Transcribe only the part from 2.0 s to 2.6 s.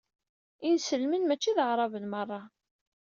meṛṛa.